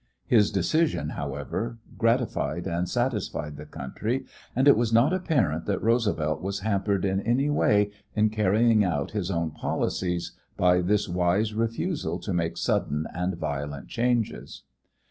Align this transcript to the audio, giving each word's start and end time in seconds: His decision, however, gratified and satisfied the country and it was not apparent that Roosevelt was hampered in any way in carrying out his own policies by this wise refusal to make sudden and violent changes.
His 0.25 0.49
decision, 0.51 1.09
however, 1.09 1.77
gratified 1.95 2.65
and 2.65 2.89
satisfied 2.89 3.55
the 3.55 3.67
country 3.67 4.25
and 4.55 4.67
it 4.67 4.75
was 4.75 4.91
not 4.91 5.13
apparent 5.13 5.67
that 5.67 5.83
Roosevelt 5.83 6.41
was 6.41 6.61
hampered 6.61 7.05
in 7.05 7.19
any 7.19 7.51
way 7.51 7.91
in 8.15 8.31
carrying 8.31 8.83
out 8.83 9.11
his 9.11 9.29
own 9.29 9.51
policies 9.51 10.31
by 10.57 10.81
this 10.81 11.07
wise 11.07 11.53
refusal 11.53 12.17
to 12.17 12.33
make 12.33 12.57
sudden 12.57 13.05
and 13.13 13.37
violent 13.37 13.89
changes. 13.89 14.63